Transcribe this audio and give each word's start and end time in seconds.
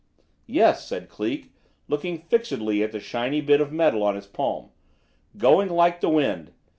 "Yes," 0.47 0.87
said 0.87 1.09
Cleek, 1.09 1.51
looking 1.87 2.17
fixedly 2.17 2.81
at 2.81 2.91
the 2.91 2.99
shining 2.99 3.45
bit 3.45 3.61
of 3.61 3.71
metal 3.71 4.01
on 4.01 4.15
his 4.15 4.25
palm; 4.25 4.71
"going 5.37 5.69
like 5.69 6.01
the 6.01 6.09
wind. 6.09 6.51